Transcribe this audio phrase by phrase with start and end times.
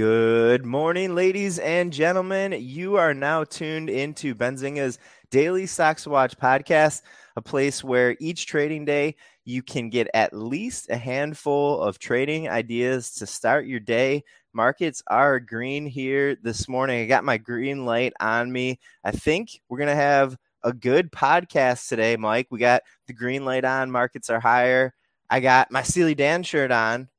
[0.00, 2.56] Good morning, ladies and gentlemen.
[2.58, 4.98] You are now tuned into Benzinga's
[5.30, 7.02] Daily Stocks Watch podcast,
[7.36, 12.48] a place where each trading day you can get at least a handful of trading
[12.48, 14.24] ideas to start your day.
[14.54, 17.02] Markets are green here this morning.
[17.02, 18.78] I got my green light on me.
[19.04, 22.46] I think we're going to have a good podcast today, Mike.
[22.50, 24.94] We got the green light on, markets are higher.
[25.28, 27.10] I got my Steely Dan shirt on,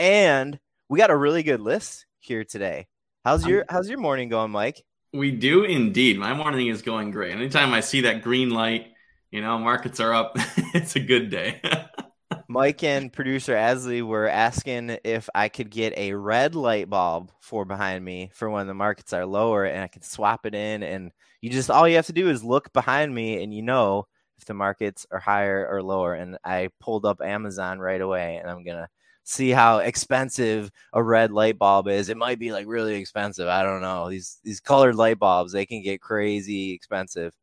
[0.00, 0.58] and
[0.88, 2.86] we got a really good list here today.
[3.24, 4.82] How's your how's your morning going, Mike?
[5.12, 6.18] We do indeed.
[6.18, 7.32] My morning is going great.
[7.32, 8.88] Anytime I see that green light,
[9.30, 10.32] you know, markets are up.
[10.74, 11.60] it's a good day.
[12.48, 17.64] Mike and producer Asley were asking if I could get a red light bulb for
[17.64, 21.12] behind me for when the markets are lower and I can swap it in and
[21.40, 24.06] you just all you have to do is look behind me and you know
[24.38, 28.50] if the markets are higher or lower and I pulled up Amazon right away and
[28.50, 28.88] I'm going to
[29.24, 32.08] see how expensive a red light bulb is.
[32.08, 33.48] It might be like really expensive.
[33.48, 34.08] I don't know.
[34.08, 37.34] These these colored light bulbs, they can get crazy expensive.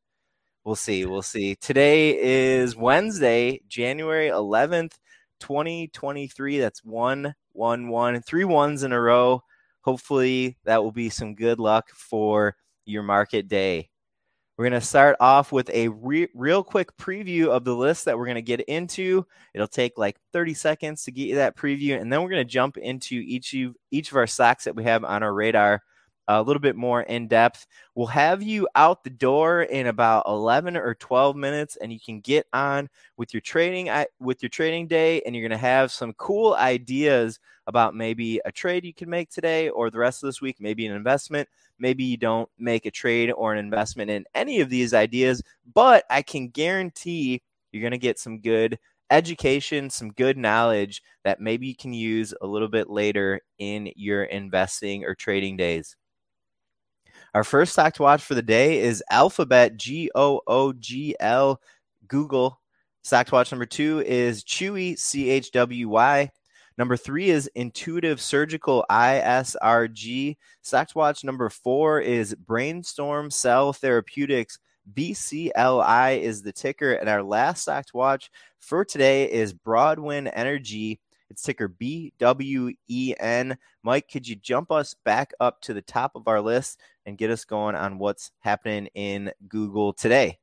[0.64, 1.06] We'll see.
[1.06, 1.56] We'll see.
[1.56, 4.94] Today is Wednesday, January 11th,
[5.40, 6.60] 2023.
[6.60, 9.42] That's one, one, one, three ones in a row.
[9.82, 13.90] Hopefully, that will be some good luck for your market day.
[14.62, 18.16] We're going to start off with a re- real quick preview of the list that
[18.16, 19.26] we're going to get into.
[19.56, 22.54] It'll take like 30 seconds to get you that preview, and then we're going to
[22.54, 25.82] jump into each of each of our stocks that we have on our radar
[26.28, 27.66] a little bit more in depth.
[27.96, 32.20] We'll have you out the door in about 11 or 12 minutes, and you can
[32.22, 36.14] get on with your trading with your trading day, and you're going to have some
[36.14, 40.42] cool ideas about maybe a trade you can make today or the rest of this
[40.42, 41.48] week, maybe an investment.
[41.80, 45.42] Maybe you don't make a trade or an investment in any of these ideas,
[45.74, 47.42] but I can guarantee
[47.72, 48.78] you're going to get some good
[49.10, 54.24] education, some good knowledge that maybe you can use a little bit later in your
[54.24, 55.96] investing or trading days.
[57.34, 61.62] Our first stock to watch for the day is Alphabet, G O O G L,
[62.08, 62.60] Google.
[63.04, 66.30] Stock to watch number two is Chewy, C H W Y.
[66.78, 70.36] Number three is Intuitive Surgical, ISRG.
[70.62, 74.60] Stock to watch number four is Brainstorm Cell Therapeutics,
[74.94, 76.94] BCLI is the ticker.
[76.94, 81.00] And our last stock to watch for today is Broadwind Energy.
[81.30, 83.56] It's ticker BWEN.
[83.84, 87.30] Mike, could you jump us back up to the top of our list and get
[87.30, 90.40] us going on what's happening in Google today?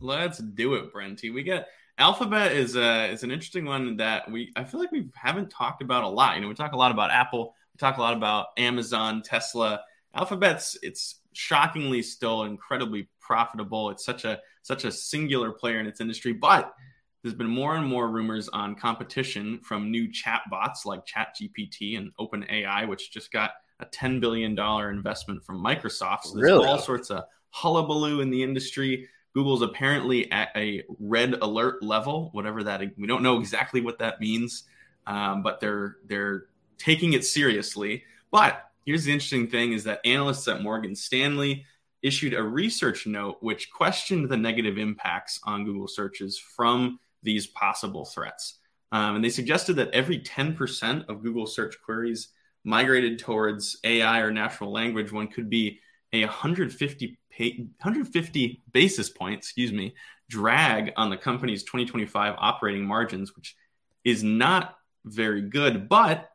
[0.00, 1.32] Let's do it, Brenty.
[1.32, 1.66] We got
[1.98, 5.50] Alphabet is a uh, is an interesting one that we I feel like we haven't
[5.50, 6.36] talked about a lot.
[6.36, 9.80] You know, we talk a lot about Apple, we talk a lot about Amazon, Tesla.
[10.14, 13.90] Alphabet's it's shockingly still incredibly profitable.
[13.90, 16.72] It's such a such a singular player in its industry, but
[17.22, 22.88] there's been more and more rumors on competition from new chatbots like ChatGPT and OpenAI,
[22.88, 23.50] which just got
[23.82, 26.24] a $10 billion investment from Microsoft.
[26.24, 26.66] So there's really?
[26.66, 29.08] all sorts of hullabaloo in the industry.
[29.34, 34.20] Google's apparently at a red alert level, whatever that we don't know exactly what that
[34.20, 34.64] means,
[35.06, 36.46] um, but they're they're
[36.78, 38.02] taking it seriously.
[38.32, 41.64] But here's the interesting thing: is that analysts at Morgan Stanley
[42.02, 48.04] issued a research note which questioned the negative impacts on Google searches from these possible
[48.04, 48.58] threats.
[48.92, 52.28] Um, and they suggested that every 10% of Google search queries
[52.64, 55.80] migrated towards AI or natural language, one could be
[56.12, 59.94] a 150 150 basis points, excuse me,
[60.28, 63.56] drag on the company's 2025 operating margins, which
[64.04, 65.88] is not very good.
[65.88, 66.30] But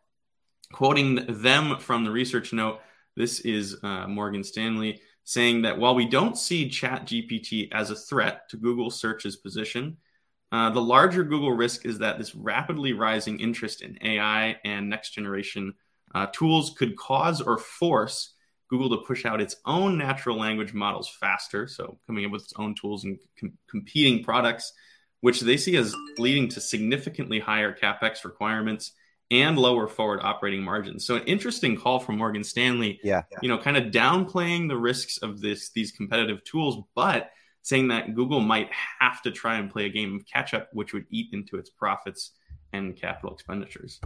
[0.72, 2.80] quoting them from the research note,
[3.16, 8.48] this is uh, Morgan Stanley saying that while we don't see ChatGPT as a threat
[8.50, 9.98] to Google search's position,
[10.52, 15.12] uh, the larger Google risk is that this rapidly rising interest in AI and next
[15.12, 15.74] generation
[16.16, 18.36] uh, tools could cause or force
[18.70, 21.68] Google to push out its own natural language models faster.
[21.68, 24.72] So, coming up with its own tools and com- competing products,
[25.20, 28.94] which they see as leading to significantly higher capex requirements
[29.30, 31.06] and lower forward operating margins.
[31.06, 33.00] So, an interesting call from Morgan Stanley.
[33.04, 37.30] Yeah, you know, kind of downplaying the risks of this these competitive tools, but
[37.62, 38.70] saying that Google might
[39.00, 41.70] have to try and play a game of catch up, which would eat into its
[41.70, 42.32] profits
[42.72, 44.00] and capital expenditures.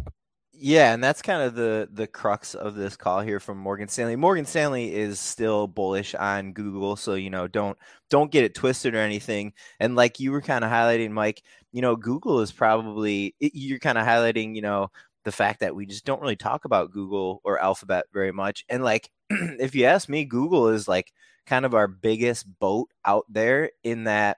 [0.62, 4.18] Yeah, and that's kind of the the crux of this call here from Morgan Stanley.
[4.18, 7.78] Morgan Stanley is still bullish on Google, so you know don't
[8.10, 9.54] don't get it twisted or anything.
[9.80, 13.98] And like you were kind of highlighting, Mike, you know Google is probably you're kind
[13.98, 14.90] of highlighting, you know,
[15.24, 18.66] the fact that we just don't really talk about Google or Alphabet very much.
[18.68, 21.14] And like if you ask me, Google is like
[21.46, 24.38] kind of our biggest boat out there in that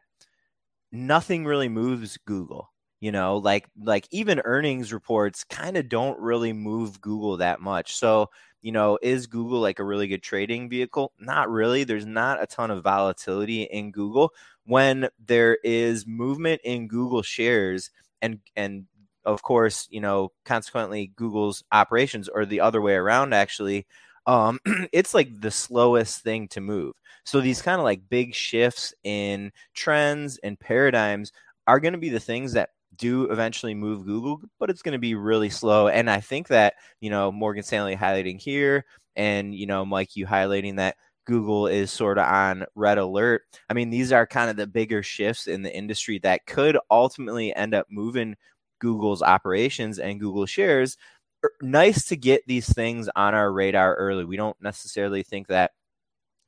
[0.91, 2.70] nothing really moves Google.
[3.01, 7.95] You know like like even earnings reports kind of don't really move google that much.
[7.95, 8.29] So
[8.61, 11.13] you know is google like a really good trading vehicle?
[11.19, 11.83] Not really.
[11.83, 14.33] There's not a ton of volatility in google.
[14.65, 18.85] When there is movement in google shares and and
[19.25, 23.85] of course you know consequently google's operations or the other way around actually
[24.27, 24.59] um
[24.93, 26.93] it's like the slowest thing to move.
[27.23, 31.31] So these kind of like big shifts in trends and paradigms
[31.67, 32.69] are going to be the things that
[33.01, 35.87] do eventually move Google, but it's going to be really slow.
[35.87, 40.27] And I think that, you know, Morgan Stanley highlighting here and, you know, Mike, you
[40.27, 40.95] highlighting that
[41.25, 43.41] Google is sort of on red alert.
[43.69, 47.53] I mean, these are kind of the bigger shifts in the industry that could ultimately
[47.55, 48.35] end up moving
[48.79, 50.95] Google's operations and Google shares.
[51.43, 54.25] Er, nice to get these things on our radar early.
[54.25, 55.71] We don't necessarily think that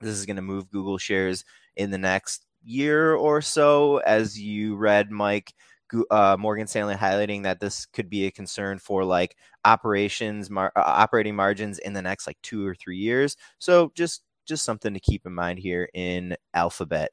[0.01, 1.45] this is going to move Google shares
[1.75, 3.97] in the next year or so.
[3.97, 5.51] As you read, Mike,
[6.11, 9.35] uh, Morgan Stanley highlighting that this could be a concern for like
[9.65, 13.37] operations, mar- uh, operating margins in the next like two or three years.
[13.59, 17.11] So just just something to keep in mind here in Alphabet.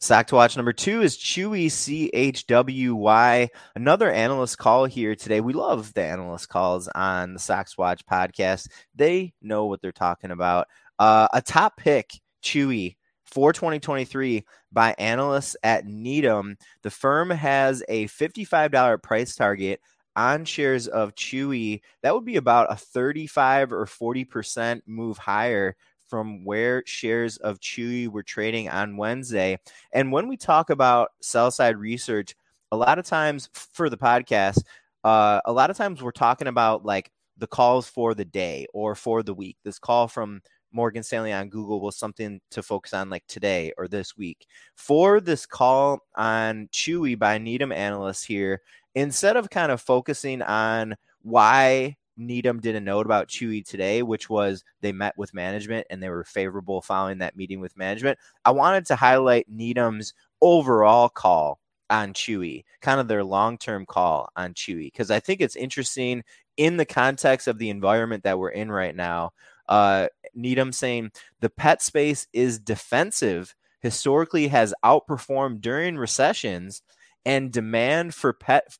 [0.00, 3.48] Stock to watch number two is Chewy CHWY.
[3.74, 5.40] Another analyst call here today.
[5.40, 8.68] We love the analyst calls on the Stocks Watch podcast.
[8.94, 10.68] They know what they're talking about.
[11.00, 12.12] Uh, a top pick,
[12.44, 12.96] Chewy,
[13.30, 16.56] for 2023 by analysts at Needham.
[16.82, 19.80] The firm has a $55 price target
[20.16, 21.80] on shares of Chewy.
[22.02, 25.76] That would be about a 35 or 40% move higher
[26.08, 29.58] from where shares of Chewy were trading on Wednesday.
[29.92, 32.34] And when we talk about sell side research,
[32.72, 34.62] a lot of times for the podcast,
[35.04, 38.94] uh, a lot of times we're talking about like the calls for the day or
[38.94, 39.56] for the week.
[39.64, 40.40] This call from
[40.72, 44.46] Morgan Stanley on Google was something to focus on like today or this week.
[44.74, 48.60] For this call on Chewy by Needham analysts here,
[48.94, 54.28] instead of kind of focusing on why Needham did a note about Chewy today, which
[54.28, 58.18] was they met with management and they were favorable following that meeting with management.
[58.44, 61.60] I wanted to highlight Needham's overall call
[61.90, 66.22] on Chewy, kind of their long term call on Chewy, because I think it's interesting
[66.56, 69.30] in the context of the environment that we're in right now
[69.68, 71.10] uh, Needham saying
[71.40, 76.82] the pet space is defensive, historically has outperformed during recessions,
[77.24, 78.76] and demand for pet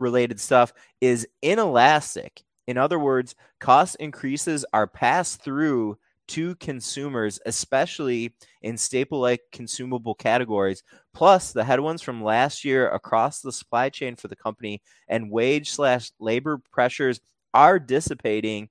[0.00, 2.42] related stuff is inelastic.
[2.66, 10.14] In other words, cost increases are passed through to consumers, especially in staple like consumable
[10.14, 10.82] categories.
[11.12, 15.70] Plus, the headwinds from last year across the supply chain for the company and wage
[15.70, 17.20] slash labor pressures
[17.52, 18.68] are dissipating.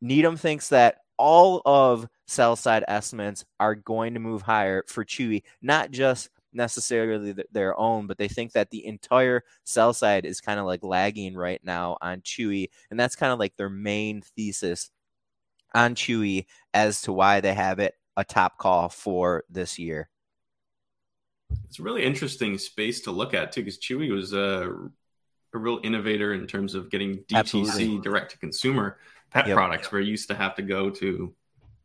[0.00, 5.42] Needham thinks that all of sell side estimates are going to move higher for Chewy,
[5.62, 10.58] not just necessarily their own, but they think that the entire sell side is kind
[10.58, 12.68] of like lagging right now on Chewy.
[12.90, 14.90] And that's kind of like their main thesis
[15.74, 20.08] on Chewy as to why they have it a top call for this year.
[21.68, 24.72] It's a really interesting space to look at too, because Chewy was a,
[25.54, 27.98] a real innovator in terms of getting DTC Absolutely.
[28.00, 28.98] direct to consumer
[29.36, 29.54] pet yep.
[29.54, 31.34] products where you used to have to go to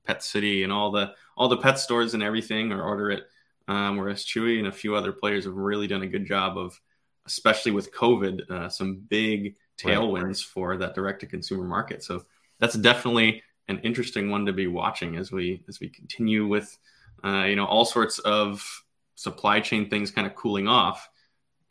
[0.06, 3.24] Pet City and all the all the pet stores and everything or order it.
[3.68, 6.80] Um, whereas Chewy and a few other players have really done a good job of,
[7.26, 10.38] especially with COVID, uh, some big tailwinds right.
[10.38, 12.04] for that direct to consumer market.
[12.04, 12.24] So
[12.60, 16.78] that's definitely an interesting one to be watching as we as we continue with
[17.24, 18.66] uh, you know all sorts of
[19.16, 21.10] supply chain things kind of cooling off.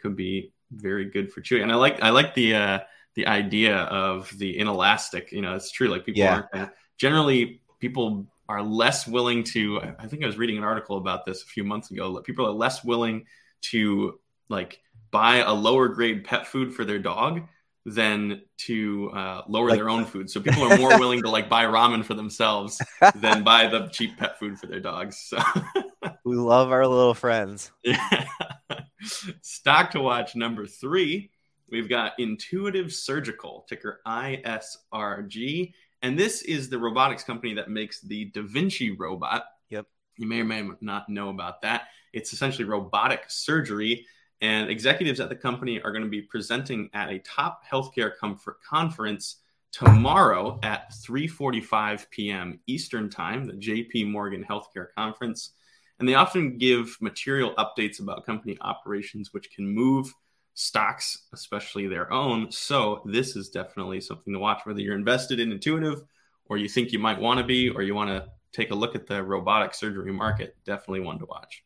[0.03, 1.63] Could be very good for Chewy.
[1.63, 2.79] And I like I like the uh,
[3.15, 5.33] the idea of the inelastic.
[5.33, 5.89] You know, it's true.
[5.89, 6.43] Like people yeah.
[6.53, 9.81] aren't generally people are less willing to.
[9.99, 12.21] I think I was reading an article about this a few months ago.
[12.21, 13.27] People are less willing
[13.63, 17.43] to like buy a lower grade pet food for their dog
[17.87, 20.29] than to uh, lower like, their own food.
[20.29, 22.81] So people are more willing to like buy ramen for themselves
[23.17, 25.19] than buy the cheap pet food for their dogs.
[25.19, 25.39] So
[26.25, 27.73] we love our little friends.
[27.83, 28.27] Yeah.
[29.43, 31.31] Stock to watch number three
[31.71, 35.73] We've got Intuitive Surgical, ticker ISRG.
[36.03, 39.45] And this is the robotics company that makes the Da Vinci robot.
[39.69, 39.87] Yep.
[40.17, 41.89] You may or may not know about that.
[42.13, 44.07] It's essentially robotic surgery.
[44.41, 48.63] And executives at the company are going to be presenting at a top healthcare comfort
[48.63, 49.37] conference
[49.71, 52.59] tomorrow at 3:45 p.m.
[52.67, 55.51] Eastern Time, the JP Morgan Healthcare Conference.
[55.99, 60.13] And they often give material updates about company operations, which can move
[60.61, 62.53] stocks, especially their own.
[62.53, 66.03] So this is definitely something to watch, whether you're invested in Intuitive
[66.45, 68.95] or you think you might want to be, or you want to take a look
[68.95, 70.57] at the robotic surgery market.
[70.67, 71.63] Definitely one to watch.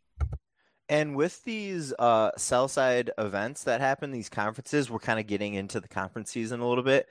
[0.89, 5.55] And with these uh, sell side events that happen, these conferences, we're kind of getting
[5.55, 7.07] into the conference season a little bit.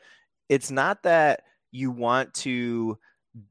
[0.48, 2.98] It's not that you want to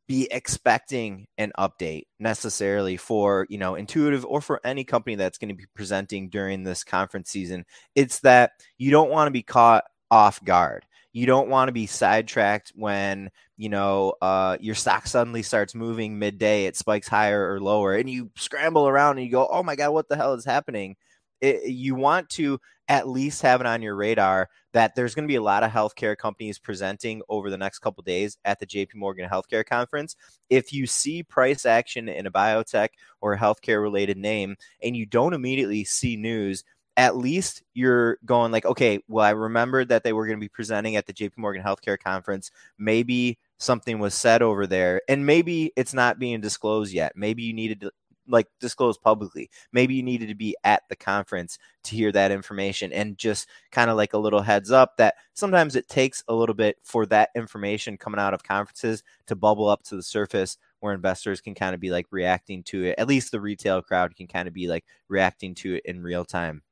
[0.06, 5.48] be expecting an update necessarily for you know intuitive or for any company that's going
[5.48, 7.64] to be presenting during this conference season.
[7.94, 10.84] It's that you don't want to be caught off guard.
[11.12, 16.18] You don't want to be sidetracked when you know uh, your stock suddenly starts moving
[16.18, 19.76] midday it spikes higher or lower and you scramble around and you go oh my
[19.76, 20.96] god what the hell is happening
[21.42, 22.58] it, you want to
[22.88, 25.70] at least have it on your radar that there's going to be a lot of
[25.70, 30.16] healthcare companies presenting over the next couple days at the JP Morgan Healthcare Conference.
[30.48, 32.88] If you see price action in a biotech
[33.20, 36.64] or healthcare related name and you don't immediately see news,
[36.96, 40.48] at least you're going like, okay, well, I remembered that they were going to be
[40.48, 42.50] presenting at the JP Morgan Healthcare Conference.
[42.78, 47.12] Maybe something was said over there, and maybe it's not being disclosed yet.
[47.16, 47.92] Maybe you needed to
[48.28, 49.50] like disclose publicly.
[49.72, 53.90] Maybe you needed to be at the conference to hear that information and just kind
[53.90, 57.30] of like a little heads up that sometimes it takes a little bit for that
[57.34, 61.74] information coming out of conferences to bubble up to the surface where investors can kind
[61.74, 62.94] of be like reacting to it.
[62.98, 66.24] At least the retail crowd can kind of be like reacting to it in real
[66.24, 66.62] time.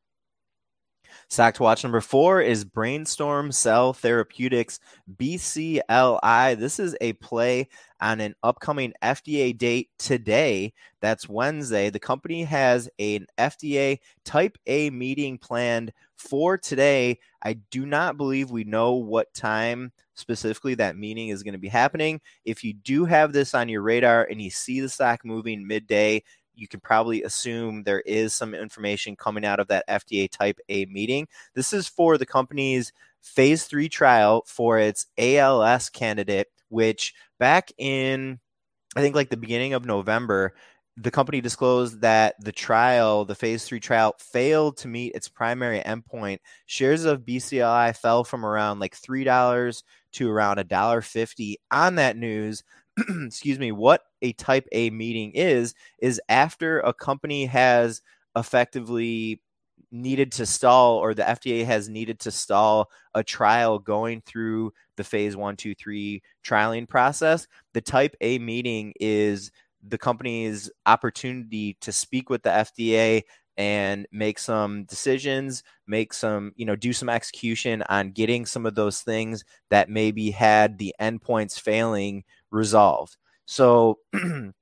[1.31, 4.81] To watch number four is Brainstorm Cell Therapeutics,
[5.17, 6.59] BCLI.
[6.59, 7.69] This is a play
[8.01, 10.73] on an upcoming FDA date today.
[11.01, 11.91] That's Wednesday.
[11.91, 17.19] The company has an FDA type A meeting planned for today.
[17.43, 21.69] I do not believe we know what time specifically that meeting is going to be
[21.69, 22.21] happening.
[22.45, 26.23] If you do have this on your radar and you see the stock moving midday,
[26.61, 30.85] you can probably assume there is some information coming out of that FDA type A
[30.87, 31.27] meeting.
[31.55, 38.39] This is for the company's phase three trial for its ALS candidate, which back in,
[38.95, 40.55] I think, like the beginning of November,
[40.97, 45.81] the company disclosed that the trial, the phase three trial, failed to meet its primary
[45.81, 46.39] endpoint.
[46.67, 52.65] Shares of BCLI fell from around like $3 to around $1.50 on that news.
[53.27, 58.03] excuse me, what a type A meeting is, is after a company has
[58.37, 59.41] effectively
[59.93, 65.05] needed to stall or the FDA has needed to stall a trial going through the
[65.05, 67.47] phase one, two, three trialing process.
[67.73, 69.51] The type A meeting is
[69.83, 73.23] the company's opportunity to speak with the FDA
[73.57, 78.75] and make some decisions, make some, you know, do some execution on getting some of
[78.75, 83.17] those things that maybe had the endpoints failing resolved.
[83.47, 83.99] So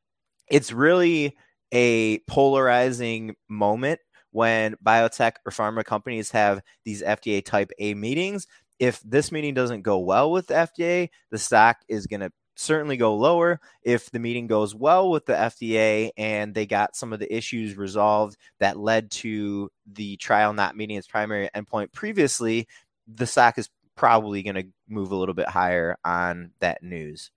[0.50, 1.37] it's really
[1.73, 8.47] a polarizing moment when biotech or pharma companies have these FDA type A meetings.
[8.78, 12.97] If this meeting doesn't go well with the FDA, the stock is going to certainly
[12.97, 13.61] go lower.
[13.83, 17.76] If the meeting goes well with the FDA and they got some of the issues
[17.76, 22.66] resolved that led to the trial not meeting its primary endpoint previously,
[23.07, 27.30] the stock is probably going to move a little bit higher on that news.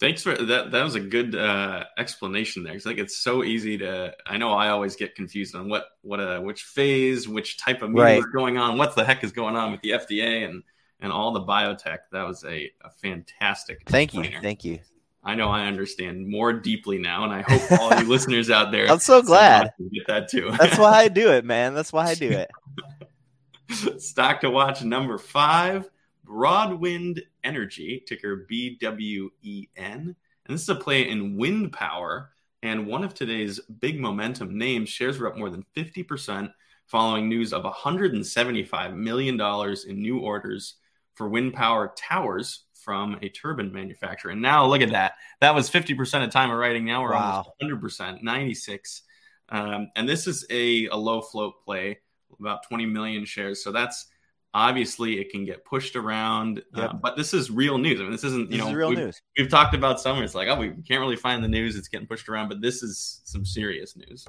[0.00, 0.70] Thanks for that.
[0.70, 2.74] That was a good uh, explanation there.
[2.74, 4.14] It's like it's so easy to.
[4.26, 7.90] I know I always get confused on what what uh, which phase, which type of
[7.90, 8.18] meeting right.
[8.18, 10.62] is going on, what the heck is going on with the FDA and
[11.00, 11.98] and all the biotech.
[12.12, 13.82] That was a, a fantastic.
[13.86, 14.24] Thank you.
[14.40, 14.78] Thank you.
[15.24, 18.88] I know I understand more deeply now, and I hope all you listeners out there.
[18.88, 20.50] I'm so glad get that too.
[20.58, 21.74] That's why I do it, man.
[21.74, 22.30] That's why I do
[23.70, 24.00] it.
[24.00, 25.90] Stock to watch number five
[26.28, 29.30] Broadwind Energy, ticker BWEN.
[29.76, 30.14] And
[30.46, 32.30] this is a play in wind power.
[32.62, 36.52] And one of today's big momentum names, shares were up more than 50%
[36.86, 39.40] following news of $175 million
[39.88, 40.74] in new orders
[41.14, 44.30] for wind power towers from a turbine manufacturer.
[44.30, 45.14] And now look at that.
[45.40, 46.84] That was 50% of time of writing.
[46.84, 47.44] Now we're wow.
[47.60, 49.02] almost 100%, 96.
[49.50, 51.98] Um, and this is a, a low float play,
[52.38, 53.62] about 20 million shares.
[53.62, 54.06] So that's
[54.54, 56.90] obviously it can get pushed around uh, yep.
[56.90, 58.00] uh, but this is real news.
[58.00, 59.20] I mean this isn't you this know real we've, news.
[59.36, 61.76] we've talked about some it's like oh we can't really find the news.
[61.76, 64.26] It's getting pushed around but this is some serious news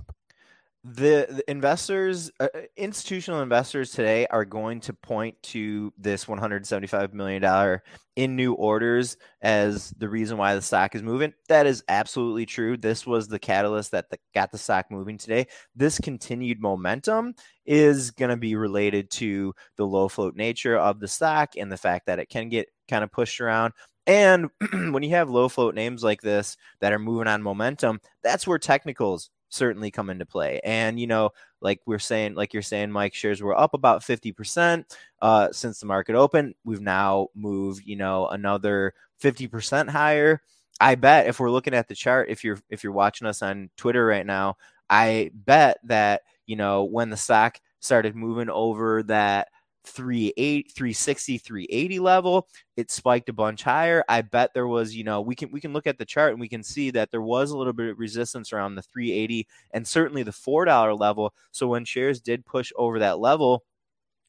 [0.86, 7.14] the, the investors, uh, uh, institutional investors today are going to point to this 175
[7.14, 7.84] million dollar
[8.16, 11.34] in new orders as the reason why the stock is moving.
[11.50, 12.78] That is absolutely true.
[12.78, 15.48] This was the catalyst that the, got the stock moving today.
[15.76, 17.34] This continued momentum
[17.66, 21.78] is going to be related to the low float nature of the stock and the
[21.78, 23.74] fact that it can get kind of pushed around.
[24.08, 28.48] And when you have low float names like this that are moving on momentum, that's
[28.48, 30.60] where technicals certainly come into play.
[30.64, 34.86] And, you know, like we're saying, like you're saying, Mike, shares were up about 50%
[35.22, 36.56] uh, since the market opened.
[36.64, 40.42] We've now moved, you know, another 50% higher.
[40.80, 43.70] I bet if we're looking at the chart, if you're if you're watching us on
[43.76, 44.56] Twitter right now,
[44.90, 49.50] I bet that, you know, when the stock started moving over that
[49.90, 54.04] 38 360 380 level it spiked a bunch higher.
[54.08, 56.40] I bet there was you know we can we can look at the chart and
[56.40, 59.88] we can see that there was a little bit of resistance around the 380 and
[59.88, 61.34] certainly the four dollar level.
[61.52, 63.64] So when shares did push over that level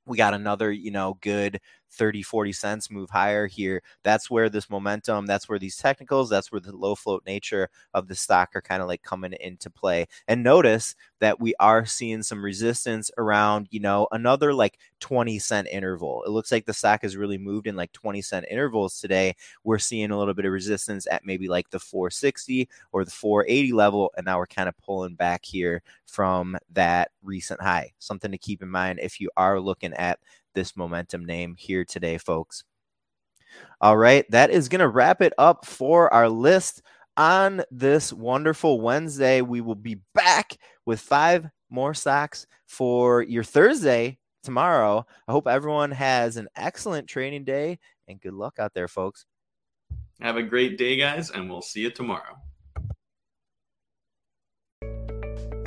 [0.07, 3.83] we got another you know good 30 40 cents move higher here.
[4.03, 8.09] That's where this momentum that's where these technicals that's where the low float nature of
[8.09, 10.07] the stock are kind of like coming into play.
[10.29, 15.69] And notice that we are seeing some resistance around you know another like 20 cent
[15.71, 16.23] interval.
[16.25, 19.35] It looks like the stock has really moved in like 20 cent intervals today.
[19.65, 23.73] We're seeing a little bit of resistance at maybe like the 460 or the 480
[23.73, 27.93] level and now we're kind of pulling back here from that recent high.
[27.99, 30.19] Something to keep in mind if you are looking at
[30.55, 32.65] this momentum name here today, folks.
[33.81, 36.83] All right, that is going to wrap it up for our list
[37.17, 39.41] on this wonderful Wednesday.
[39.43, 45.05] We will be back with five more stocks for your Thursday tomorrow.
[45.29, 47.79] I hope everyone has an excellent training day
[48.09, 49.25] and good luck out there, folks.
[50.21, 52.37] Have a great day, guys, and we'll see you tomorrow.